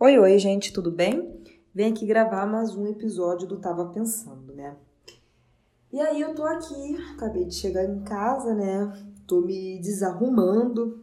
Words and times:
Oi, 0.00 0.16
oi, 0.16 0.38
gente, 0.38 0.72
tudo 0.72 0.92
bem? 0.92 1.42
Vem 1.74 1.90
aqui 1.90 2.06
gravar 2.06 2.46
mais 2.46 2.72
um 2.72 2.86
episódio 2.86 3.48
do 3.48 3.58
Tava 3.58 3.86
Pensando, 3.86 4.54
né? 4.54 4.76
E 5.92 6.00
aí 6.00 6.20
eu 6.20 6.36
tô 6.36 6.44
aqui, 6.44 6.96
acabei 7.16 7.44
de 7.44 7.56
chegar 7.56 7.82
em 7.82 8.04
casa, 8.04 8.54
né? 8.54 8.92
Tô 9.26 9.40
me 9.40 9.76
desarrumando. 9.80 11.02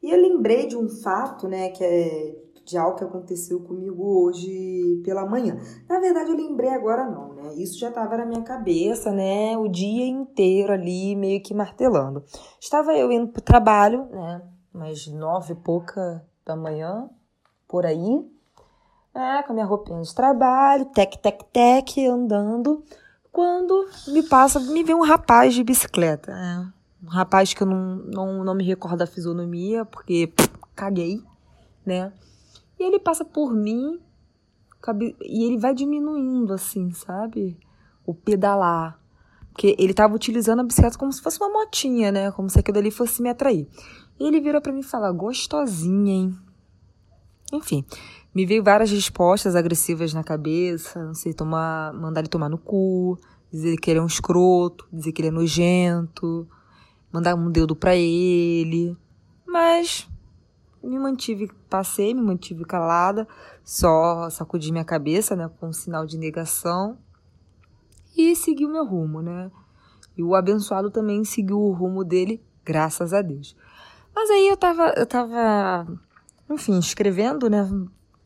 E 0.00 0.08
eu 0.08 0.16
lembrei 0.16 0.68
de 0.68 0.76
um 0.76 0.88
fato, 0.88 1.48
né, 1.48 1.70
que 1.70 1.82
é 1.82 2.36
de 2.64 2.78
algo 2.78 2.98
que 2.98 3.02
aconteceu 3.02 3.58
comigo 3.58 4.00
hoje 4.22 5.02
pela 5.04 5.26
manhã. 5.26 5.58
Na 5.88 5.98
verdade, 5.98 6.30
eu 6.30 6.36
lembrei 6.36 6.70
agora 6.70 7.10
não, 7.10 7.32
né? 7.34 7.52
Isso 7.56 7.80
já 7.80 7.88
estava 7.88 8.16
na 8.16 8.26
minha 8.26 8.42
cabeça, 8.42 9.10
né? 9.10 9.58
O 9.58 9.66
dia 9.66 10.06
inteiro 10.06 10.72
ali, 10.72 11.16
meio 11.16 11.42
que 11.42 11.52
martelando. 11.52 12.22
Estava 12.60 12.96
eu 12.96 13.10
indo 13.10 13.26
pro 13.26 13.42
trabalho, 13.42 14.06
né? 14.06 14.40
Mais 14.72 15.08
nove 15.08 15.52
e 15.52 15.56
pouca 15.56 16.24
da 16.44 16.54
manhã, 16.54 17.10
por 17.68 17.86
aí. 17.86 18.24
É, 19.14 19.42
com 19.42 19.52
a 19.52 19.54
minha 19.54 19.66
roupinha 19.66 20.02
de 20.02 20.14
trabalho, 20.14 20.84
tec, 20.86 21.16
tec, 21.18 21.42
tec, 21.52 21.98
andando. 22.06 22.84
Quando 23.32 23.88
me 24.08 24.22
passa, 24.22 24.60
me 24.60 24.82
vê 24.82 24.94
um 24.94 25.02
rapaz 25.02 25.54
de 25.54 25.64
bicicleta. 25.64 26.32
É, 26.32 27.04
um 27.04 27.08
rapaz 27.08 27.54
que 27.54 27.62
eu 27.62 27.66
não, 27.66 27.96
não, 27.96 28.44
não 28.44 28.54
me 28.54 28.64
recordo 28.64 28.98
da 28.98 29.06
fisionomia, 29.06 29.84
porque 29.84 30.26
pff, 30.26 30.50
caguei, 30.74 31.22
né? 31.84 32.12
E 32.78 32.84
ele 32.84 32.98
passa 32.98 33.24
por 33.24 33.54
mim 33.54 34.00
e 35.22 35.44
ele 35.44 35.58
vai 35.58 35.74
diminuindo, 35.74 36.52
assim, 36.52 36.92
sabe? 36.92 37.58
O 38.04 38.14
pedalar. 38.14 39.00
Porque 39.50 39.74
ele 39.78 39.94
tava 39.94 40.14
utilizando 40.14 40.60
a 40.60 40.64
bicicleta 40.64 40.98
como 40.98 41.12
se 41.12 41.22
fosse 41.22 41.40
uma 41.40 41.48
motinha, 41.48 42.12
né? 42.12 42.30
Como 42.30 42.50
se 42.50 42.58
aquilo 42.58 42.78
ali 42.78 42.90
fosse 42.90 43.22
me 43.22 43.30
atrair. 43.30 43.66
E 44.20 44.24
ele 44.26 44.40
vira 44.40 44.60
para 44.60 44.72
mim 44.72 44.80
e 44.80 44.84
fala: 44.84 45.10
gostosinha, 45.10 46.12
hein? 46.12 46.38
Enfim, 47.52 47.84
me 48.34 48.44
veio 48.44 48.62
várias 48.62 48.90
respostas 48.90 49.54
agressivas 49.54 50.12
na 50.12 50.24
cabeça, 50.24 51.04
não 51.04 51.14
sei, 51.14 51.32
tomar, 51.32 51.92
mandar 51.92 52.20
ele 52.20 52.28
tomar 52.28 52.48
no 52.48 52.58
cu, 52.58 53.18
dizer 53.50 53.76
que 53.76 53.90
ele 53.90 54.00
é 54.00 54.02
um 54.02 54.06
escroto, 54.06 54.86
dizer 54.92 55.12
que 55.12 55.22
ele 55.22 55.28
é 55.28 55.30
nojento, 55.32 56.48
mandar 57.12 57.34
um 57.34 57.50
dedo 57.50 57.76
para 57.76 57.94
ele. 57.94 58.96
Mas 59.46 60.08
me 60.82 60.98
mantive, 60.98 61.50
passei, 61.68 62.14
me 62.14 62.20
mantive 62.20 62.64
calada, 62.64 63.26
só 63.64 64.28
sacudi 64.30 64.70
minha 64.70 64.84
cabeça, 64.84 65.34
né, 65.34 65.50
com 65.58 65.68
um 65.68 65.72
sinal 65.72 66.04
de 66.04 66.18
negação 66.18 66.98
e 68.16 68.34
segui 68.34 68.64
o 68.64 68.72
meu 68.72 68.84
rumo, 68.84 69.20
né? 69.20 69.50
E 70.16 70.22
o 70.22 70.34
abençoado 70.34 70.90
também 70.90 71.22
seguiu 71.24 71.60
o 71.60 71.72
rumo 71.72 72.02
dele, 72.02 72.42
graças 72.64 73.12
a 73.12 73.20
Deus. 73.20 73.54
Mas 74.14 74.30
aí 74.30 74.48
eu 74.48 74.56
tava, 74.56 74.94
eu 74.96 75.04
tava 75.04 75.86
enfim, 76.48 76.78
escrevendo, 76.78 77.50
né? 77.50 77.68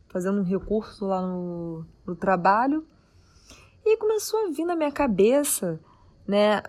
Fazendo 0.09 0.41
um 0.41 0.45
recurso 0.45 1.07
lá 1.07 1.23
no, 1.23 1.85
no 2.07 2.15
trabalho. 2.15 2.85
E 3.85 3.97
começou 3.97 4.47
a 4.47 4.51
vir 4.51 4.65
na 4.65 4.77
minha 4.77 4.93
cabeça, 4.93 5.81
né? 6.27 6.63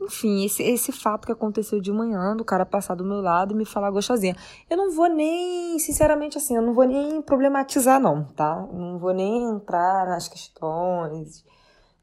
Enfim, 0.00 0.44
esse, 0.44 0.62
esse 0.62 0.92
fato 0.92 1.26
que 1.26 1.32
aconteceu 1.32 1.80
de 1.80 1.90
manhã, 1.90 2.36
do 2.36 2.44
cara 2.44 2.66
passar 2.66 2.94
do 2.94 3.04
meu 3.04 3.20
lado 3.20 3.52
e 3.52 3.56
me 3.56 3.64
falar 3.64 3.90
gostosinha. 3.90 4.36
Eu 4.68 4.76
não 4.76 4.90
vou 4.90 5.08
nem, 5.08 5.78
sinceramente, 5.78 6.36
assim, 6.36 6.56
eu 6.56 6.62
não 6.62 6.74
vou 6.74 6.84
nem 6.84 7.22
problematizar, 7.22 7.98
não, 7.98 8.24
tá? 8.24 8.54
Não 8.72 8.98
vou 8.98 9.14
nem 9.14 9.44
entrar 9.44 10.06
nas 10.06 10.28
questões 10.28 11.44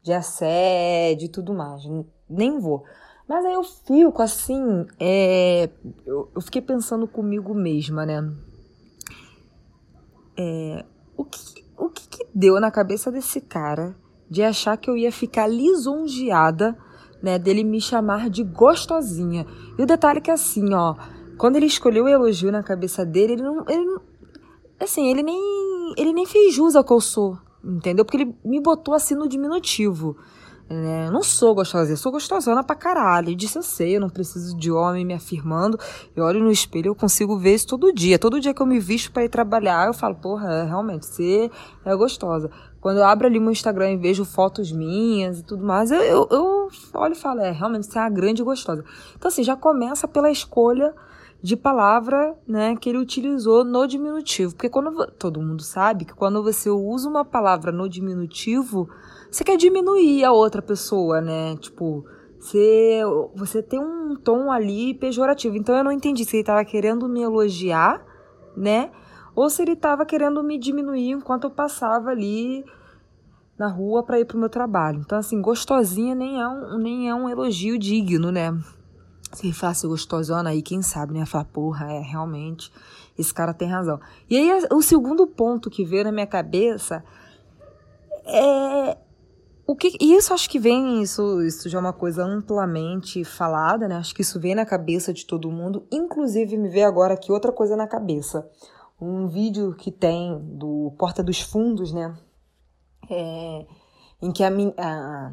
de 0.02 0.12
assédio 0.12 1.26
e 1.26 1.30
tudo 1.30 1.54
mais. 1.54 1.82
Nem 2.28 2.58
vou. 2.58 2.84
Mas 3.28 3.44
aí 3.44 3.52
eu 3.52 3.62
fico 3.62 4.20
assim, 4.20 4.86
é, 4.98 5.70
eu, 6.04 6.28
eu 6.34 6.40
fiquei 6.40 6.60
pensando 6.60 7.06
comigo 7.06 7.54
mesma, 7.54 8.04
né? 8.04 8.28
É, 10.40 10.84
o, 11.16 11.24
que, 11.24 11.64
o 11.76 11.90
que, 11.90 12.08
que 12.08 12.26
deu 12.34 12.58
na 12.58 12.70
cabeça 12.70 13.12
desse 13.12 13.40
cara 13.42 13.94
de 14.28 14.42
achar 14.42 14.76
que 14.78 14.88
eu 14.88 14.96
ia 14.96 15.12
ficar 15.12 15.46
lisonjeada, 15.46 16.78
né, 17.22 17.38
dele 17.38 17.62
me 17.62 17.80
chamar 17.80 18.30
de 18.30 18.42
gostosinha. 18.42 19.46
E 19.78 19.82
o 19.82 19.86
detalhe 19.86 20.18
é 20.18 20.22
que 20.22 20.30
assim, 20.30 20.72
ó, 20.72 20.94
quando 21.36 21.56
ele 21.56 21.66
escolheu 21.66 22.04
o 22.04 22.08
elogio 22.08 22.50
na 22.50 22.62
cabeça 22.62 23.04
dele, 23.04 23.34
ele 23.34 23.42
não, 23.42 23.64
ele 23.68 23.84
não 23.84 24.00
assim, 24.80 25.10
ele 25.10 25.22
nem, 25.22 25.38
ele 25.98 26.12
nem 26.12 26.24
fez 26.24 26.54
jus 26.54 26.74
ao 26.74 26.84
que 26.84 26.92
eu 26.92 27.00
sou, 27.00 27.36
entendeu? 27.62 28.04
Porque 28.04 28.16
ele 28.16 28.34
me 28.42 28.60
botou 28.60 28.94
assim 28.94 29.14
no 29.14 29.28
diminutivo. 29.28 30.16
É, 30.72 31.08
eu 31.08 31.10
não 31.10 31.20
sou 31.20 31.52
gostosa, 31.52 31.90
eu 31.90 31.96
sou 31.96 32.12
gostosona 32.12 32.62
pra 32.62 32.76
caralho. 32.76 33.34
Disse, 33.34 33.58
eu 33.58 33.62
sei, 33.62 33.96
eu 33.96 34.00
não 34.00 34.08
preciso 34.08 34.56
de 34.56 34.70
homem 34.70 35.04
me 35.04 35.12
afirmando. 35.12 35.76
Eu 36.14 36.24
olho 36.24 36.40
no 36.40 36.50
espelho, 36.50 36.90
eu 36.90 36.94
consigo 36.94 37.36
ver 37.36 37.56
isso 37.56 37.66
todo 37.66 37.92
dia. 37.92 38.20
Todo 38.20 38.38
dia 38.38 38.54
que 38.54 38.62
eu 38.62 38.66
me 38.66 38.78
visto 38.78 39.10
para 39.10 39.24
ir 39.24 39.28
trabalhar, 39.28 39.88
eu 39.88 39.92
falo, 39.92 40.14
porra, 40.14 40.48
é, 40.48 40.62
realmente, 40.62 41.06
você 41.06 41.50
é 41.84 41.96
gostosa. 41.96 42.52
Quando 42.80 42.98
eu 42.98 43.04
abro 43.04 43.26
ali 43.26 43.40
meu 43.40 43.50
Instagram 43.50 43.90
e 43.90 43.96
vejo 43.96 44.24
fotos 44.24 44.70
minhas 44.70 45.40
e 45.40 45.42
tudo 45.42 45.64
mais, 45.66 45.90
eu, 45.90 46.00
eu, 46.02 46.28
eu 46.30 46.68
olho 46.94 47.14
e 47.14 47.18
falo, 47.18 47.40
é, 47.40 47.50
realmente, 47.50 47.86
você 47.86 47.98
é 47.98 48.02
uma 48.02 48.10
grande 48.10 48.40
gostosa. 48.44 48.84
Então, 49.16 49.26
assim, 49.26 49.42
já 49.42 49.56
começa 49.56 50.06
pela 50.06 50.30
escolha 50.30 50.94
de 51.42 51.56
palavra, 51.56 52.36
né, 52.46 52.76
que 52.76 52.88
ele 52.88 52.98
utilizou 52.98 53.64
no 53.64 53.86
diminutivo. 53.86 54.54
Porque 54.54 54.68
quando 54.68 55.06
todo 55.12 55.40
mundo 55.40 55.62
sabe 55.62 56.04
que 56.04 56.14
quando 56.14 56.42
você 56.42 56.68
usa 56.68 57.08
uma 57.08 57.24
palavra 57.24 57.72
no 57.72 57.88
diminutivo, 57.88 58.88
você 59.30 59.42
quer 59.42 59.56
diminuir 59.56 60.24
a 60.24 60.32
outra 60.32 60.60
pessoa, 60.60 61.20
né? 61.20 61.56
Tipo, 61.56 62.04
você, 62.38 63.00
você 63.34 63.62
tem 63.62 63.80
um 63.80 64.16
tom 64.16 64.50
ali 64.50 64.94
pejorativo. 64.94 65.56
Então 65.56 65.74
eu 65.74 65.84
não 65.84 65.92
entendi 65.92 66.24
se 66.24 66.36
ele 66.36 66.42
estava 66.42 66.64
querendo 66.64 67.08
me 67.08 67.22
elogiar, 67.22 68.04
né? 68.56 68.90
Ou 69.34 69.48
se 69.48 69.62
ele 69.62 69.72
estava 69.72 70.04
querendo 70.04 70.42
me 70.42 70.58
diminuir 70.58 71.10
enquanto 71.10 71.44
eu 71.44 71.50
passava 71.50 72.10
ali 72.10 72.64
na 73.58 73.68
rua 73.68 74.02
para 74.02 74.18
ir 74.18 74.24
pro 74.24 74.38
meu 74.38 74.48
trabalho. 74.48 75.00
Então, 75.00 75.18
assim, 75.18 75.40
gostosinha 75.40 76.14
nem 76.14 76.40
é 76.40 76.48
um, 76.48 76.78
nem 76.78 77.08
é 77.08 77.14
um 77.14 77.28
elogio 77.28 77.78
digno, 77.78 78.32
né? 78.32 78.58
Se 79.32 79.46
ele 79.46 79.54
falasse 79.54 79.86
gostosona 79.86 80.50
aí, 80.50 80.62
quem 80.62 80.82
sabe, 80.82 81.14
né? 81.14 81.24
Falar, 81.24 81.44
porra, 81.44 81.92
é, 81.92 82.00
realmente, 82.00 82.72
esse 83.18 83.32
cara 83.32 83.54
tem 83.54 83.68
razão. 83.68 84.00
E 84.28 84.36
aí, 84.36 84.66
o 84.72 84.82
segundo 84.82 85.26
ponto 85.26 85.70
que 85.70 85.84
veio 85.84 86.04
na 86.04 86.12
minha 86.12 86.26
cabeça 86.26 87.04
é 88.26 88.96
o 89.70 89.76
que, 89.76 89.96
isso 90.00 90.34
acho 90.34 90.50
que 90.50 90.58
vem, 90.58 91.00
isso, 91.00 91.40
isso 91.42 91.68
já 91.68 91.78
é 91.78 91.80
uma 91.80 91.92
coisa 91.92 92.24
amplamente 92.24 93.22
falada, 93.22 93.86
né? 93.86 93.94
Acho 93.94 94.12
que 94.12 94.22
isso 94.22 94.40
vem 94.40 94.52
na 94.52 94.66
cabeça 94.66 95.12
de 95.12 95.24
todo 95.24 95.48
mundo. 95.48 95.86
Inclusive, 95.92 96.56
me 96.56 96.68
veio 96.68 96.88
agora 96.88 97.14
aqui 97.14 97.30
outra 97.30 97.52
coisa 97.52 97.76
na 97.76 97.86
cabeça. 97.86 98.50
Um 99.00 99.28
vídeo 99.28 99.72
que 99.76 99.92
tem 99.92 100.40
do 100.58 100.92
Porta 100.98 101.22
dos 101.22 101.40
Fundos, 101.40 101.92
né? 101.92 102.16
É, 103.08 103.64
em 104.20 104.32
que 104.32 104.42
a, 104.42 104.50
a, 104.76 105.32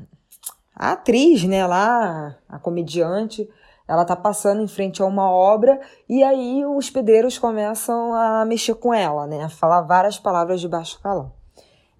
a 0.75 0.91
atriz, 0.91 1.43
né, 1.43 1.65
lá, 1.65 2.37
a 2.47 2.59
comediante, 2.59 3.49
ela 3.87 4.03
tá 4.03 4.15
passando 4.15 4.61
em 4.61 4.67
frente 4.67 5.01
a 5.01 5.05
uma 5.05 5.31
obra 5.31 5.79
e 6.09 6.23
aí 6.23 6.65
os 6.65 6.89
pedreiros 6.89 7.37
começam 7.37 8.13
a 8.13 8.45
mexer 8.45 8.75
com 8.75 8.93
ela, 8.93 9.25
né? 9.25 9.43
A 9.43 9.49
falar 9.49 9.81
várias 9.81 10.19
palavras 10.19 10.59
de 10.59 10.67
baixo 10.67 10.99
calão. 11.01 11.31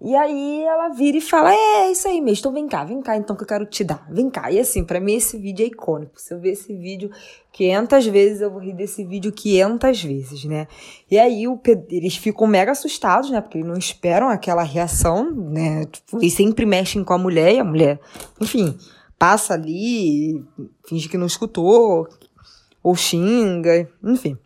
E 0.00 0.14
aí 0.14 0.62
ela 0.62 0.90
vira 0.90 1.18
e 1.18 1.20
fala: 1.20 1.52
É, 1.52 1.86
é 1.86 1.90
isso 1.90 2.06
aí 2.06 2.20
mesmo, 2.20 2.40
então 2.40 2.52
vem 2.52 2.68
cá, 2.68 2.84
vem 2.84 3.02
cá, 3.02 3.16
então 3.16 3.34
que 3.34 3.42
eu 3.42 3.46
quero 3.46 3.66
te 3.66 3.82
dar, 3.82 4.06
vem 4.08 4.30
cá. 4.30 4.50
E 4.50 4.60
assim, 4.60 4.84
para 4.84 5.00
mim 5.00 5.14
esse 5.14 5.36
vídeo 5.36 5.64
é 5.64 5.66
icônico. 5.66 6.20
Se 6.20 6.32
eu 6.32 6.38
ver 6.38 6.52
esse 6.52 6.72
vídeo 6.72 7.10
500 7.52 8.06
vezes, 8.06 8.40
eu 8.40 8.50
vou 8.50 8.60
rir 8.60 8.74
desse 8.74 9.04
vídeo 9.04 9.32
500 9.32 10.04
vezes, 10.04 10.44
né? 10.44 10.68
E 11.10 11.18
aí 11.18 11.48
o, 11.48 11.60
eles 11.90 12.16
ficam 12.16 12.46
mega 12.46 12.70
assustados, 12.70 13.30
né? 13.30 13.40
Porque 13.40 13.58
eles 13.58 13.66
não 13.66 13.76
esperam 13.76 14.28
aquela 14.28 14.62
reação, 14.62 15.32
né? 15.32 15.84
Tipo, 15.86 16.18
eles 16.18 16.32
sempre 16.32 16.64
mexem 16.64 17.02
com 17.02 17.12
a 17.12 17.18
mulher 17.18 17.52
e 17.52 17.58
a 17.58 17.64
mulher, 17.64 17.98
enfim, 18.40 18.78
passa 19.18 19.54
ali, 19.54 20.44
finge 20.86 21.08
que 21.08 21.18
não 21.18 21.26
escutou, 21.26 22.08
ou 22.82 22.94
xinga, 22.94 23.88
enfim. 24.02 24.38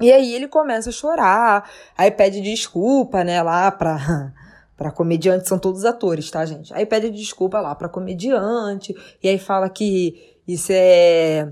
E 0.00 0.12
aí 0.12 0.34
ele 0.34 0.46
começa 0.46 0.90
a 0.90 0.92
chorar, 0.92 1.70
aí 1.96 2.10
pede 2.10 2.40
desculpa, 2.40 3.24
né, 3.24 3.42
lá 3.42 3.70
pra 3.70 4.32
para 4.76 4.90
comediante 4.90 5.48
são 5.48 5.58
todos 5.58 5.86
atores, 5.86 6.30
tá, 6.30 6.44
gente? 6.44 6.72
Aí 6.74 6.84
pede 6.84 7.10
desculpa 7.10 7.60
lá 7.60 7.74
para 7.74 7.88
comediante, 7.88 8.94
e 9.22 9.28
aí 9.28 9.38
fala 9.38 9.70
que 9.70 10.36
isso 10.46 10.70
é, 10.70 11.48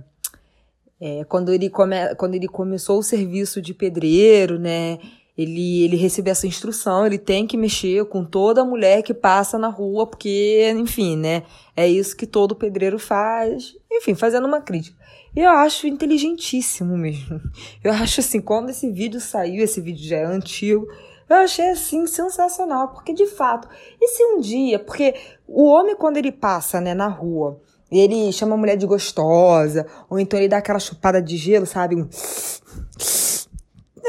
é, 1.01 1.25
quando, 1.25 1.51
ele 1.51 1.71
come, 1.71 2.15
quando 2.17 2.35
ele 2.35 2.47
começou 2.47 2.99
o 2.99 3.03
serviço 3.03 3.63
de 3.63 3.73
pedreiro, 3.73 4.59
né? 4.59 4.99
Ele, 5.37 5.83
ele 5.83 5.97
recebeu 5.97 6.31
essa 6.31 6.47
instrução, 6.47 7.05
ele 7.05 7.19
tem 7.19 7.45
que 7.47 7.57
mexer 7.57 8.05
com 8.05 8.25
toda 8.25 8.65
mulher 8.65 9.03
que 9.03 9.13
passa 9.13 9.59
na 9.59 9.69
rua, 9.69 10.07
porque, 10.07 10.73
enfim, 10.77 11.17
né? 11.17 11.43
É 11.77 11.89
isso 11.89 12.17
que 12.17 12.27
todo 12.27 12.55
pedreiro 12.55 12.99
faz. 12.99 13.75
Enfim, 13.91 14.15
fazendo 14.15 14.47
uma 14.47 14.61
crítica. 14.61 14.97
Eu 15.35 15.51
acho 15.51 15.89
inteligentíssimo 15.89 16.97
mesmo. 16.97 17.41
Eu 17.83 17.93
acho 17.93 18.21
assim, 18.21 18.41
quando 18.41 18.71
esse 18.71 18.89
vídeo 18.91 19.21
saiu, 19.21 19.65
esse 19.65 19.81
vídeo 19.81 20.07
já 20.07 20.19
é 20.19 20.25
antigo, 20.25 20.87
eu 21.29 21.37
achei 21.37 21.71
assim 21.71 22.07
sensacional, 22.07 22.89
porque 22.89 23.15
de 23.15 23.27
fato, 23.27 23.67
e 24.01 24.09
se 24.09 24.23
um 24.23 24.41
dia, 24.41 24.79
porque 24.79 25.15
o 25.49 25.65
homem 25.65 25.97
quando 25.97 26.19
ele 26.19 26.31
passa, 26.31 26.83
né, 26.83 26.93
na 26.93 27.09
rua, 27.09 27.59
ele 27.91 28.31
chama 28.31 28.55
a 28.55 28.59
mulher 28.59 28.77
de 28.77 28.87
gostosa, 28.87 29.87
ou 30.09 30.19
então 30.19 30.39
ele 30.39 30.49
dá 30.49 30.59
aquela 30.59 30.79
chupada 30.79 31.23
de 31.23 31.37
gelo, 31.37 31.67
sabe? 31.67 31.97
Um... 31.97 32.09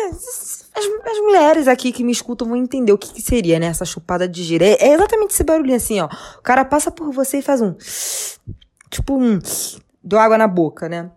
as, 0.09 0.69
as, 1.05 1.19
mulheres 1.19 1.67
aqui 1.67 1.91
que 1.91 2.03
me 2.03 2.11
escutam 2.11 2.47
vão 2.47 2.57
entender 2.57 2.91
o 2.91 2.97
que, 2.97 3.13
que 3.13 3.21
seria, 3.21 3.59
né? 3.59 3.67
Essa 3.67 3.85
chupada 3.85 4.27
de 4.27 4.43
giro. 4.43 4.63
É, 4.63 4.77
é, 4.79 4.93
exatamente 4.93 5.31
esse 5.31 5.43
barulhinho 5.43 5.77
assim, 5.77 5.99
ó. 5.99 6.09
O 6.37 6.41
cara 6.41 6.65
passa 6.65 6.91
por 6.91 7.11
você 7.11 7.39
e 7.39 7.41
faz 7.41 7.61
um. 7.61 7.75
Tipo 8.89 9.15
um. 9.15 9.39
Do 10.03 10.17
água 10.17 10.37
na 10.37 10.47
boca, 10.47 10.87
né? 10.87 11.11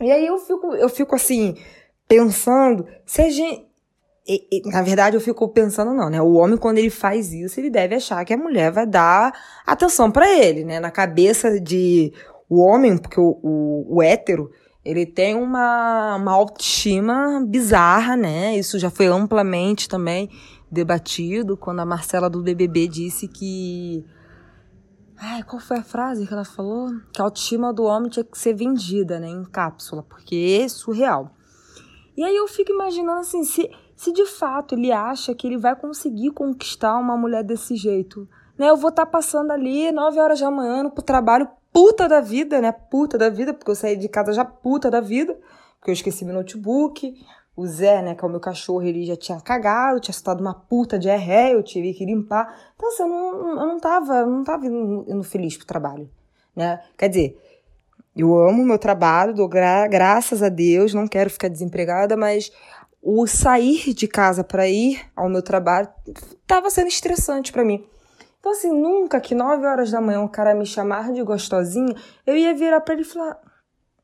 E 0.00 0.10
aí 0.10 0.26
eu 0.26 0.38
fico, 0.38 0.74
eu 0.74 0.88
fico 0.88 1.14
assim, 1.14 1.56
pensando, 2.08 2.86
se 3.04 3.22
a 3.22 3.30
gente. 3.30 3.66
E, 4.28 4.44
e, 4.50 4.68
na 4.68 4.82
verdade, 4.82 5.16
eu 5.16 5.20
fico 5.20 5.48
pensando, 5.48 5.94
não, 5.94 6.10
né? 6.10 6.20
O 6.20 6.34
homem, 6.34 6.56
quando 6.56 6.78
ele 6.78 6.90
faz 6.90 7.32
isso, 7.32 7.60
ele 7.60 7.70
deve 7.70 7.94
achar 7.94 8.24
que 8.24 8.34
a 8.34 8.36
mulher 8.36 8.72
vai 8.72 8.84
dar 8.84 9.32
atenção 9.64 10.10
para 10.10 10.28
ele, 10.28 10.64
né? 10.64 10.80
Na 10.80 10.90
cabeça 10.90 11.60
de 11.60 12.12
o 12.48 12.60
homem, 12.60 12.98
porque 12.98 13.20
o, 13.20 13.38
o, 13.42 13.96
o 13.96 14.02
hétero, 14.02 14.50
ele 14.86 15.04
tem 15.04 15.34
uma, 15.34 16.14
uma 16.14 16.32
autoestima 16.32 17.44
bizarra, 17.44 18.16
né? 18.16 18.56
Isso 18.56 18.78
já 18.78 18.88
foi 18.88 19.06
amplamente 19.06 19.88
também 19.88 20.30
debatido 20.70 21.56
quando 21.56 21.80
a 21.80 21.84
Marcela 21.84 22.30
do 22.30 22.40
BBB 22.40 22.86
disse 22.86 23.26
que. 23.26 24.06
Ai, 25.18 25.42
qual 25.42 25.60
foi 25.60 25.78
a 25.78 25.82
frase 25.82 26.24
que 26.24 26.32
ela 26.32 26.44
falou? 26.44 26.90
Que 27.12 27.20
a 27.20 27.24
autoestima 27.24 27.72
do 27.72 27.82
homem 27.82 28.08
tinha 28.08 28.22
que 28.22 28.38
ser 28.38 28.54
vendida, 28.54 29.18
né? 29.18 29.28
Em 29.28 29.44
cápsula, 29.44 30.04
porque 30.04 30.60
é 30.62 30.68
surreal. 30.68 31.32
E 32.16 32.22
aí 32.22 32.36
eu 32.36 32.46
fico 32.46 32.70
imaginando 32.70 33.20
assim, 33.20 33.42
se, 33.42 33.68
se 33.96 34.12
de 34.12 34.24
fato 34.24 34.76
ele 34.76 34.92
acha 34.92 35.34
que 35.34 35.48
ele 35.48 35.58
vai 35.58 35.74
conseguir 35.74 36.30
conquistar 36.30 36.96
uma 36.96 37.16
mulher 37.16 37.42
desse 37.42 37.74
jeito, 37.74 38.28
né? 38.56 38.70
Eu 38.70 38.76
vou 38.76 38.90
estar 38.90 39.04
tá 39.04 39.10
passando 39.10 39.50
ali 39.50 39.90
9 39.90 40.20
horas 40.20 40.38
da 40.38 40.50
manhã 40.50 40.88
pro 40.88 41.02
trabalho 41.02 41.48
puta 41.76 42.08
da 42.08 42.22
vida, 42.22 42.58
né? 42.58 42.72
Puta 42.72 43.18
da 43.18 43.28
vida, 43.28 43.52
porque 43.52 43.70
eu 43.70 43.74
saí 43.74 43.96
de 43.96 44.08
casa 44.08 44.32
já 44.32 44.46
puta 44.46 44.90
da 44.90 44.98
vida, 44.98 45.38
porque 45.78 45.90
eu 45.90 45.92
esqueci 45.92 46.24
meu 46.24 46.32
notebook. 46.32 47.14
O 47.54 47.66
Zé, 47.66 48.00
né, 48.00 48.14
que 48.14 48.24
é 48.24 48.28
o 48.28 48.30
meu 48.30 48.40
cachorro, 48.40 48.82
ele 48.82 49.04
já 49.04 49.16
tinha 49.16 49.38
cagado, 49.40 50.00
tinha 50.00 50.12
soltado 50.14 50.40
uma 50.40 50.54
puta 50.54 50.98
de 50.98 51.08
erré, 51.08 51.52
eu 51.52 51.62
tive 51.62 51.92
que 51.92 52.04
limpar. 52.04 52.54
Então, 52.74 52.88
assim, 52.88 53.02
eu 53.02 53.08
não, 53.08 53.48
eu 53.60 53.66
não 53.66 53.78
tava, 53.78 54.14
eu 54.20 54.26
não 54.26 54.42
tava 54.42 54.66
indo, 54.66 55.04
indo 55.06 55.22
feliz 55.22 55.56
pro 55.56 55.66
trabalho, 55.66 56.10
né? 56.54 56.80
Quer 56.96 57.08
dizer, 57.08 57.38
eu 58.16 58.38
amo 58.38 58.64
meu 58.64 58.78
trabalho, 58.78 59.34
dou 59.34 59.48
gra 59.48 59.86
graças 59.86 60.42
a 60.42 60.48
Deus, 60.48 60.94
não 60.94 61.06
quero 61.06 61.28
ficar 61.28 61.48
desempregada, 61.48 62.16
mas 62.16 62.50
o 63.02 63.26
sair 63.26 63.92
de 63.92 64.08
casa 64.08 64.42
para 64.42 64.66
ir 64.66 65.00
ao 65.14 65.28
meu 65.28 65.42
trabalho 65.42 65.88
tava 66.46 66.70
sendo 66.70 66.88
estressante 66.88 67.52
para 67.52 67.64
mim. 67.64 67.86
Então, 68.46 68.54
assim, 68.54 68.70
nunca 68.70 69.20
que 69.20 69.34
9 69.34 69.66
horas 69.66 69.90
da 69.90 70.00
manhã 70.00 70.20
o 70.20 70.28
cara 70.28 70.54
me 70.54 70.64
chamar 70.64 71.12
de 71.12 71.20
gostosinha, 71.20 71.92
eu 72.24 72.36
ia 72.36 72.54
virar 72.54 72.80
pra 72.80 72.94
ele 72.94 73.02
e 73.02 73.04
falar: 73.04 73.36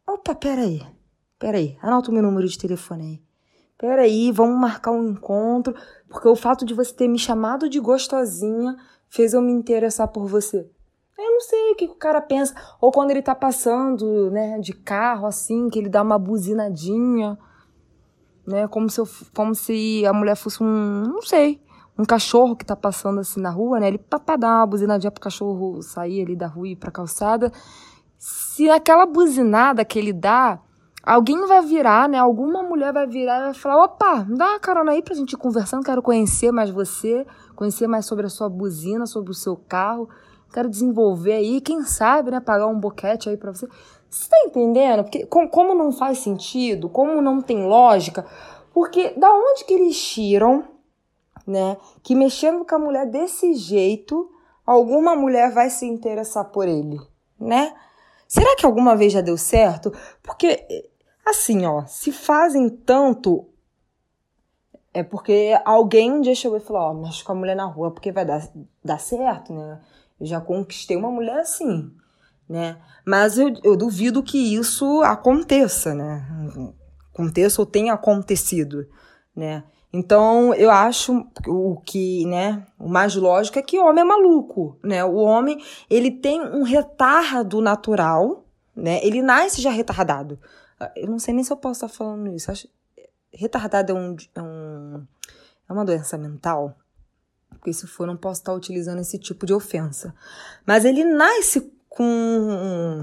opa, 0.05 0.35
peraí, 0.35 0.83
peraí, 1.39 1.79
anota 1.81 2.11
o 2.11 2.13
meu 2.13 2.25
número 2.25 2.49
de 2.49 2.59
telefone 2.59 3.03
aí. 3.05 3.23
Peraí, 3.79 4.33
vamos 4.33 4.61
marcar 4.61 4.91
um 4.91 5.11
encontro, 5.11 5.73
porque 6.09 6.27
o 6.27 6.35
fato 6.35 6.65
de 6.65 6.75
você 6.75 6.93
ter 6.93 7.07
me 7.07 7.21
chamado 7.21 7.69
de 7.69 7.79
gostosinha 7.79 8.77
fez 9.09 9.33
eu 9.33 9.41
me 9.41 9.53
interessar 9.53 10.09
por 10.09 10.27
você. 10.27 10.69
Eu 11.17 11.33
não 11.35 11.41
sei 11.41 11.71
o 11.71 11.77
que 11.77 11.85
o 11.85 11.95
cara 11.95 12.21
pensa. 12.21 12.53
Ou 12.81 12.91
quando 12.91 13.13
ele 13.13 13.23
tá 13.23 13.37
passando, 13.37 14.29
né, 14.33 14.59
de 14.59 14.73
carro, 14.73 15.25
assim, 15.25 15.71
que 15.71 15.79
ele 15.79 15.89
dá 15.89 16.03
uma 16.03 16.19
buzinadinha, 16.19 17.39
né, 18.45 18.67
como 18.67 18.91
se, 18.91 18.99
eu, 18.99 19.09
como 19.37 19.55
se 19.55 20.05
a 20.05 20.13
mulher 20.13 20.35
fosse 20.35 20.61
um, 20.65 21.05
não 21.05 21.23
sei, 21.23 21.63
um 22.03 22.05
cachorro 22.05 22.57
que 22.57 22.65
tá 22.65 22.75
passando 22.75 23.21
assim 23.21 23.41
na 23.41 23.51
rua, 23.51 23.79
né? 23.79 23.89
Ele 23.89 23.99
papá 23.99 24.37
dá 24.37 24.49
uma 24.49 24.67
buzinadinha 24.67 25.11
pro 25.11 25.21
cachorro 25.21 25.81
sair 25.81 26.23
ali 26.23 26.35
da 26.35 26.49
rua 26.49 26.69
e 26.69 26.73
ir 26.73 26.77
pra 26.77 26.91
calçada. 26.91 27.53
Se 28.19 28.69
aquela 28.69 29.07
buzinada 29.07 29.85
que 29.85 29.99
ele 29.99 30.13
dá, 30.13 30.61
alguém 31.03 31.47
vai 31.47 31.63
virar, 31.63 32.09
né? 32.09 32.19
Alguma 32.19 32.63
mulher 32.63 32.93
vai 32.93 33.07
virar 33.07 33.39
e 33.39 33.45
vai 33.45 33.55
falar: 33.55 33.85
opa, 33.85 34.27
dá 34.29 34.51
uma 34.51 34.61
carona 34.61 34.93
aí 34.93 35.03
pra 35.03 35.15
gente 35.15 35.33
ir 35.33 35.37
conversando, 35.37 35.85
quero 35.85 36.03
conhecer 36.03 36.51
mais 36.51 36.71
você, 36.71 37.25
conhecer 37.55 37.87
mais 37.87 38.05
sobre 38.05 38.27
a 38.27 38.31
sua 38.31 38.49
buzina, 38.49 39.07
sobre 39.07 39.31
o 39.31 39.35
seu 39.35 39.57
carro, 39.57 40.09
quero 40.53 40.69
desenvolver 40.69 41.35
aí, 41.35 41.61
quem 41.61 41.83
sabe, 41.85 42.33
né? 42.33 42.41
Pagar 42.41 42.67
um 42.67 42.79
boquete 42.79 43.29
aí 43.29 43.37
pra 43.37 43.53
você. 43.53 43.69
Você 44.11 44.29
tá 44.29 44.37
entendendo? 44.45 45.05
Porque 45.05 45.25
como 45.27 45.75
não 45.75 45.91
faz 45.91 46.19
sentido, 46.19 46.89
como 46.89 47.23
não 47.23 47.41
tem 47.41 47.65
lógica, 47.67 48.27
porque 48.75 49.15
da 49.17 49.33
onde 49.33 49.65
que 49.65 49.73
eles 49.73 49.99
tiram 49.99 50.72
né? 51.47 51.77
Que 52.03 52.15
mexendo 52.15 52.65
com 52.65 52.75
a 52.75 52.79
mulher 52.79 53.07
desse 53.07 53.55
jeito, 53.55 54.31
alguma 54.65 55.15
mulher 55.15 55.53
vai 55.53 55.71
se 55.71 55.87
interessar 55.87 56.47
por 56.47 56.67
ele, 56.69 57.01
né? 57.39 57.75
Será 58.27 58.57
que 58.57 58.65
alguma 58.65 58.97
vez 58.97 59.13
já 59.13 59.21
deu 59.21 59.37
certo? 59.37 59.93
Porque, 60.23 60.67
assim, 61.27 61.67
ó, 61.67 61.85
se 61.85 62.11
fazem 62.11 62.69
tanto, 62.69 63.47
é 64.95 65.03
porque 65.03 65.59
alguém 65.65 66.13
um 66.13 66.21
dia 66.21 66.35
chegou 66.35 66.59
e 66.59 66.61
falou: 66.61 66.83
Ó, 66.83 66.95
mexe 66.95 67.25
com 67.25 67.33
a 67.33 67.35
mulher 67.35 67.57
na 67.57 67.65
rua 67.65 67.91
porque 67.91 68.13
vai 68.13 68.25
dar, 68.25 68.47
dar 68.85 68.99
certo, 68.99 69.53
né? 69.53 69.81
Eu 70.21 70.27
já 70.27 70.41
conquistei 70.41 70.97
uma 70.97 71.11
mulher 71.11 71.41
assim, 71.41 71.91
né? 72.49 72.79
Mas 73.05 73.39
eu, 73.39 73.53
eu 73.65 73.77
duvido 73.77 74.23
que 74.23 74.55
isso 74.55 75.03
aconteça, 75.03 75.95
né? 75.95 76.27
Aconteça 77.13 77.61
ou 77.61 77.67
tenha 77.67 77.95
acontecido, 77.95 78.87
né? 79.35 79.65
Então, 79.93 80.55
eu 80.55 80.71
acho 80.71 81.27
o 81.47 81.77
que, 81.85 82.25
né, 82.25 82.67
o 82.79 82.89
mais 82.89 83.15
lógico 83.15 83.59
é 83.59 83.63
que 83.63 83.79
o 83.79 83.85
homem 83.85 84.01
é 84.01 84.05
maluco, 84.05 84.79
né? 84.83 85.05
O 85.05 85.17
homem, 85.17 85.63
ele 85.91 86.11
tem 86.11 86.41
um 86.41 86.63
retardo 86.63 87.61
natural, 87.61 88.45
né? 88.75 89.05
Ele 89.05 89.21
nasce 89.21 89.61
já 89.61 89.71
retardado. 89.71 90.41
Eu 90.97 91.09
não 91.09 91.19
sei 91.19 91.35
nem 91.35 91.45
se 91.45 91.53
eu 91.53 91.57
posso 91.59 91.85
estar 91.85 91.89
falando 91.89 92.35
isso. 92.35 92.51
Acho 92.51 92.69
retardado 93.33 93.93
é 93.93 93.95
um, 93.95 94.17
é 94.35 94.43
um 94.43 95.07
é 95.69 95.73
uma 95.73 95.85
doença 95.85 96.17
mental. 96.19 96.77
Porque 97.51 97.73
se 97.73 97.87
for, 97.87 98.07
não 98.07 98.17
posso 98.17 98.41
estar 98.41 98.53
utilizando 98.55 99.01
esse 99.01 99.19
tipo 99.19 99.47
de 99.47 99.53
ofensa. 99.53 100.15
Mas 100.67 100.85
ele 100.85 101.05
nasce 101.05 101.73
com 101.89 103.01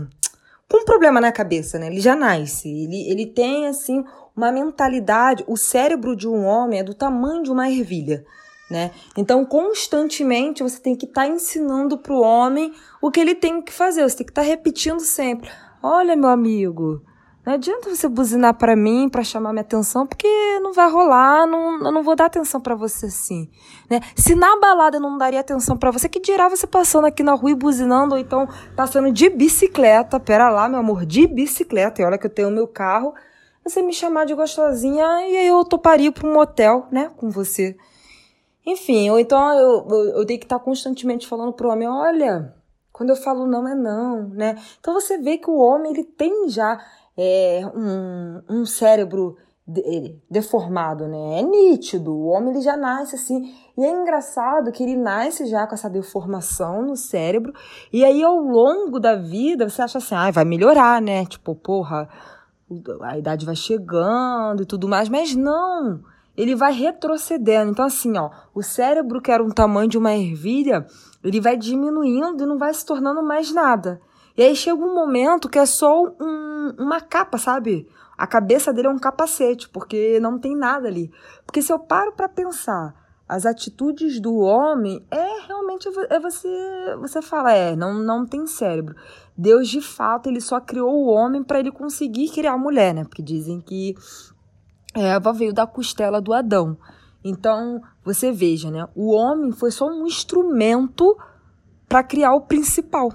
com 0.68 0.78
um 0.78 0.86
problema 0.86 1.20
na 1.20 1.32
cabeça, 1.32 1.80
né? 1.80 1.88
Ele 1.88 2.00
já 2.00 2.16
nasce. 2.16 2.70
Ele, 2.70 3.10
ele 3.10 3.26
tem, 3.26 3.68
assim, 3.68 4.06
uma 4.40 4.52
mentalidade, 4.52 5.44
o 5.48 5.58
cérebro 5.58 6.16
de 6.16 6.28
um 6.28 6.46
homem 6.46 6.80
é 6.80 6.84
do 6.84 6.94
tamanho 6.94 7.44
de 7.44 7.52
uma 7.52 7.70
ervilha, 7.70 8.26
né? 8.72 8.92
Então, 9.18 9.46
constantemente 9.46 10.64
você 10.64 10.80
tem 10.80 10.96
que 10.96 11.06
estar 11.06 11.24
tá 11.24 11.28
ensinando 11.28 11.98
para 11.98 12.14
o 12.14 12.22
homem 12.22 12.74
o 13.02 13.12
que 13.12 13.20
ele 13.20 13.36
tem 13.36 13.62
que 13.62 13.74
fazer, 13.74 14.04
você 14.04 14.18
tem 14.18 14.26
que 14.26 14.32
estar 14.32 14.42
tá 14.42 14.48
repetindo 14.48 15.02
sempre. 15.02 15.50
Olha, 15.84 16.16
meu 16.16 16.30
amigo, 16.30 17.02
não 17.46 17.54
adianta 17.54 17.90
você 17.90 18.08
buzinar 18.08 18.54
para 18.54 18.76
mim 18.78 19.10
para 19.10 19.24
chamar 19.24 19.52
minha 19.52 19.62
atenção, 19.62 20.08
porque 20.08 20.28
não 20.62 20.72
vai 20.72 20.90
rolar, 20.90 21.46
não, 21.46 21.84
eu 21.84 21.92
não 21.92 22.02
vou 22.02 22.16
dar 22.16 22.26
atenção 22.26 22.62
para 22.62 22.76
você 22.76 23.08
assim, 23.08 23.50
né? 23.90 24.00
Se 24.16 24.36
na 24.36 24.58
balada 24.58 24.98
eu 24.98 25.02
não 25.02 25.18
daria 25.18 25.42
atenção 25.42 25.76
para 25.76 25.92
você, 25.92 26.08
que 26.08 26.20
dirá 26.20 26.48
você 26.48 26.66
passando 26.66 27.06
aqui 27.06 27.24
na 27.24 27.34
rua 27.34 27.52
e 27.52 27.56
buzinando, 27.56 28.16
ou 28.16 28.22
então 28.22 28.48
passando 28.74 29.12
de 29.12 29.30
bicicleta, 29.30 30.18
pera 30.18 30.50
lá, 30.50 30.70
meu 30.70 30.80
amor, 30.80 31.06
de 31.06 31.28
bicicleta, 31.28 32.02
e 32.02 32.06
olha 32.06 32.18
que 32.18 32.26
eu 32.26 32.32
tenho 32.32 32.48
o 32.48 32.52
meu 32.52 32.68
carro, 32.68 33.14
você 33.64 33.82
me 33.82 33.94
chamar 33.94 34.26
de 34.26 34.34
gostosinha 34.34 35.28
e 35.28 35.48
eu 35.48 35.64
toparia 35.66 36.12
para 36.12 36.28
um 36.28 36.34
motel, 36.34 36.88
né, 36.92 37.12
com 37.18 37.30
você. 37.30 37.76
Enfim, 38.66 39.10
ou 39.10 39.20
então 39.20 39.54
eu, 39.54 39.88
eu, 39.90 40.06
eu 40.18 40.26
tenho 40.26 40.40
que 40.40 40.46
estar 40.46 40.60
constantemente 40.60 41.28
falando 41.28 41.54
pro 41.54 41.70
homem, 41.70 41.88
olha, 41.88 42.54
quando 42.92 43.10
eu 43.12 43.16
falo 43.16 43.48
não 43.48 43.68
é 43.68 43.74
não, 43.74 44.30
né? 44.30 44.58
Então 44.80 44.94
você 44.94 45.18
vê 45.18 45.38
que 45.38 45.50
o 45.50 45.58
homem 45.58 45.92
ele 45.92 46.04
tem 46.04 46.50
já 46.50 46.80
é, 47.18 47.62
um, 47.74 48.42
um 48.50 48.66
cérebro 48.66 49.38
de, 49.66 50.16
deformado, 50.30 51.08
né? 51.08 51.40
É 51.40 51.42
nítido, 51.42 52.12
o 52.12 52.28
homem 52.28 52.52
ele 52.52 52.62
já 52.62 52.76
nasce 52.76 53.16
assim. 53.16 53.54
E 53.78 53.86
é 53.86 53.90
engraçado 53.90 54.72
que 54.72 54.84
ele 54.84 54.98
nasce 54.98 55.46
já 55.46 55.66
com 55.66 55.76
essa 55.76 55.90
deformação 55.90 56.82
no 56.82 56.96
cérebro, 56.96 57.54
e 57.94 58.04
aí 58.04 58.22
ao 58.24 58.38
longo 58.38 59.00
da 59.00 59.16
vida 59.16 59.70
você 59.70 59.82
acha 59.82 60.00
assim, 60.00 60.16
ah, 60.16 60.32
vai 60.32 60.44
melhorar, 60.44 61.02
né? 61.02 61.26
Tipo, 61.26 61.56
porra, 61.56 62.10
a 63.02 63.18
idade 63.18 63.46
vai 63.46 63.56
chegando 63.56 64.64
e 64.64 64.66
tudo 64.66 64.88
mais, 64.88 65.10
mas 65.10 65.36
não, 65.36 66.02
ele 66.38 66.56
vai 66.56 66.72
retrocedendo. 66.72 67.72
Então, 67.72 67.86
assim, 67.86 68.18
ó, 68.18 68.30
o 68.54 68.62
cérebro, 68.62 69.22
que 69.22 69.32
era 69.32 69.44
um 69.44 69.50
tamanho 69.50 69.90
de 69.90 69.98
uma 69.98 70.14
ervilha, 70.14 70.86
ele 71.24 71.42
vai 71.42 71.58
diminuindo 71.58 72.44
e 72.44 72.48
não 72.48 72.58
vai 72.58 72.74
se 72.74 72.86
tornando 72.86 73.24
mais 73.24 73.52
nada. 73.54 74.00
E 74.38 74.44
aí 74.44 74.56
chega 74.56 74.82
um 74.82 74.96
momento 74.96 75.50
que 75.50 75.60
é 75.60 75.66
só 75.66 76.04
um, 76.04 76.74
uma 76.78 77.02
capa, 77.02 77.38
sabe? 77.38 77.88
A 78.18 78.28
cabeça 78.28 78.72
dele 78.72 78.88
é 78.88 78.92
um 78.92 79.00
capacete, 79.00 79.68
porque 79.70 80.20
não 80.20 80.38
tem 80.38 80.56
nada 80.56 80.88
ali. 80.88 81.12
Porque 81.46 81.62
se 81.62 81.72
eu 81.72 81.80
paro 81.80 82.12
para 82.12 82.30
pensar, 82.30 82.94
as 83.30 83.46
atitudes 83.46 84.20
do 84.20 84.38
homem 84.40 85.06
é 85.12 85.46
realmente 85.46 85.88
é 86.10 86.20
você 86.20 86.50
você 87.00 87.22
fala 87.22 87.54
é 87.54 87.76
não 87.76 87.94
não 87.94 88.26
tem 88.26 88.48
cérebro. 88.48 88.96
Deus 89.38 89.70
de 89.70 89.80
fato 89.82 90.28
ele 90.28 90.42
só 90.42 90.60
criou 90.60 90.92
o 90.92 91.08
homem 91.08 91.44
para 91.44 91.60
ele 91.60 91.72
conseguir 91.72 92.30
criar 92.30 92.54
a 92.54 92.58
mulher 92.58 92.92
né? 92.92 93.04
Porque 93.04 93.22
dizem 93.22 93.62
que 93.62 93.96
Eva 94.96 95.32
veio 95.32 95.54
da 95.54 95.68
costela 95.68 96.20
do 96.20 96.34
Adão. 96.34 96.76
Então 97.24 97.80
você 98.04 98.32
veja 98.32 98.72
né? 98.72 98.88
O 98.96 99.12
homem 99.12 99.52
foi 99.52 99.70
só 99.70 99.88
um 99.88 100.08
instrumento 100.08 101.16
para 101.88 102.02
criar 102.02 102.34
o 102.34 102.42
principal 102.42 103.14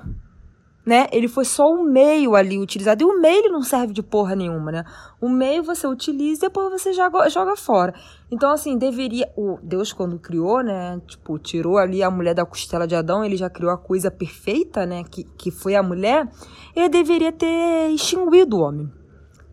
né? 0.85 1.07
Ele 1.11 1.29
foi 1.29 1.45
só 1.45 1.73
o 1.73 1.83
meio 1.83 2.35
ali 2.35 2.59
utilizado. 2.59 3.03
E 3.03 3.05
o 3.05 3.21
meio 3.21 3.51
não 3.51 3.63
serve 3.63 3.93
de 3.93 4.03
porra 4.03 4.37
nenhuma, 4.37 4.71
né? 4.71 4.85
O 5.21 5.29
meio 5.29 5.63
você 5.63 5.87
utiliza 5.87 6.45
e 6.45 6.49
depois 6.49 6.71
você 6.71 6.93
joga, 6.93 7.29
joga 7.31 7.57
fora. 7.57 7.95
Então, 8.31 8.51
assim, 8.51 8.77
deveria. 8.77 9.31
O 9.37 9.59
Deus, 9.63 9.93
quando 9.93 10.19
criou, 10.19 10.63
né? 10.63 11.01
Tipo, 11.07 11.39
tirou 11.39 11.79
ali 11.79 12.03
a 12.03 12.11
mulher 12.11 12.35
da 12.35 12.45
costela 12.45 12.87
de 12.87 12.95
Adão, 12.95 13.25
ele 13.25 13.37
já 13.37 13.49
criou 13.49 13.73
a 13.73 13.79
coisa 13.79 14.11
perfeita, 14.11 14.85
né? 14.85 15.05
Que, 15.05 15.25
que 15.25 15.51
foi 15.51 15.75
a 15.75 15.83
mulher. 15.83 16.29
Ele 16.77 16.89
deveria 16.89 17.33
ter 17.33 17.91
extinguido 17.91 18.59
o 18.59 18.61
homem. 18.61 18.93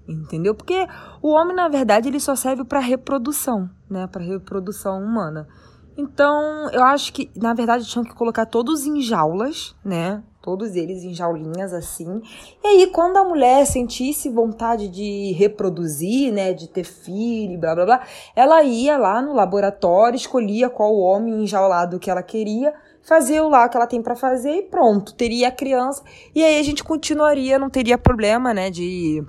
Entendeu? 0.07 0.53
Porque 0.53 0.85
o 1.21 1.29
homem, 1.29 1.55
na 1.55 1.69
verdade, 1.69 2.09
ele 2.09 2.19
só 2.19 2.35
serve 2.35 2.65
para 2.65 2.79
reprodução, 2.79 3.69
né? 3.89 4.07
Para 4.07 4.23
reprodução 4.23 5.01
humana. 5.01 5.47
Então, 6.01 6.67
eu 6.71 6.83
acho 6.83 7.13
que, 7.13 7.29
na 7.35 7.53
verdade, 7.53 7.85
tinham 7.85 8.03
que 8.03 8.15
colocar 8.15 8.47
todos 8.47 8.87
em 8.87 9.01
jaulas, 9.01 9.75
né? 9.85 10.23
Todos 10.41 10.75
eles 10.75 11.03
em 11.03 11.13
jaulinhas 11.13 11.71
assim. 11.73 12.19
E 12.63 12.67
aí, 12.67 12.87
quando 12.87 13.17
a 13.17 13.23
mulher 13.23 13.63
sentisse 13.67 14.27
vontade 14.27 14.87
de 14.87 15.31
reproduzir, 15.33 16.33
né? 16.33 16.53
De 16.53 16.67
ter 16.67 16.83
filho, 16.83 17.59
blá 17.59 17.75
blá 17.75 17.85
blá, 17.85 18.07
ela 18.35 18.63
ia 18.63 18.97
lá 18.97 19.21
no 19.21 19.33
laboratório, 19.33 20.17
escolhia 20.17 20.71
qual 20.71 20.95
homem 20.95 21.43
enjaulado 21.43 21.99
que 21.99 22.09
ela 22.09 22.23
queria, 22.23 22.73
fazia 23.03 23.43
o 23.43 23.49
lá 23.49 23.69
que 23.69 23.77
ela 23.77 23.85
tem 23.85 24.01
para 24.01 24.15
fazer 24.15 24.55
e 24.55 24.63
pronto, 24.63 25.13
teria 25.13 25.49
a 25.49 25.51
criança. 25.51 26.03
E 26.33 26.43
aí 26.43 26.59
a 26.59 26.63
gente 26.63 26.83
continuaria, 26.83 27.59
não 27.59 27.69
teria 27.69 27.97
problema, 27.97 28.55
né? 28.55 28.71
De 28.71 29.23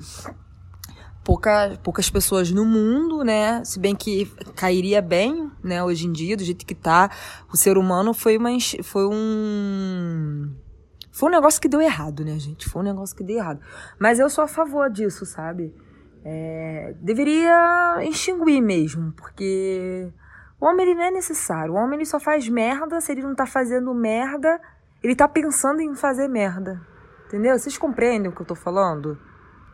pouca, 1.25 1.79
poucas 1.83 2.11
pessoas 2.11 2.50
no 2.50 2.64
mundo, 2.64 3.23
né? 3.23 3.64
Se 3.64 3.79
bem 3.79 3.95
que 3.95 4.26
cairia 4.57 5.00
bem, 5.00 5.50
né? 5.62 5.83
Hoje 5.83 6.07
em 6.07 6.12
dia, 6.12 6.37
do 6.37 6.45
jeito 6.45 6.67
que 6.67 6.75
tá, 6.75 7.11
o 7.52 7.57
ser 7.57 7.79
humano 7.79 8.12
foi 8.12 8.37
uma 8.37 8.50
foi 8.83 9.07
um 9.07 10.52
foi 11.11 11.29
um 11.29 11.33
negócio 11.33 11.61
que 11.61 11.69
deu 11.69 11.81
errado, 11.81 12.25
né, 12.25 12.38
gente? 12.38 12.69
Foi 12.69 12.81
um 12.81 12.85
negócio 12.85 13.14
que 13.14 13.23
deu 13.23 13.37
errado. 13.37 13.61
Mas 13.99 14.19
eu 14.19 14.31
sou 14.31 14.45
a 14.45 14.49
favor 14.49 14.91
disso, 14.91 15.26
sabe? 15.26 15.75
É, 16.25 16.95
deveria 17.00 17.99
extinguir 18.02 18.62
mesmo, 18.62 19.12
porque 19.12 20.11
o 20.59 20.64
homem 20.64 20.87
ele 20.87 20.95
não 20.95 21.02
é 21.02 21.11
necessário. 21.11 21.75
O 21.75 21.76
homem 21.76 21.99
ele 21.99 22.07
só 22.07 22.19
faz 22.19 22.49
merda 22.49 23.00
se 23.00 23.12
ele 23.12 23.23
não 23.23 23.35
tá 23.35 23.45
fazendo 23.45 23.93
merda, 23.93 24.61
ele 25.02 25.14
tá 25.14 25.29
pensando 25.29 25.83
em 25.83 25.95
fazer 25.95 26.29
merda. 26.29 26.81
Entendeu? 27.26 27.59
Vocês 27.59 27.76
compreendem 27.76 28.31
o 28.31 28.35
que 28.35 28.41
eu 28.41 28.47
tô 28.47 28.55
falando? 28.55 29.19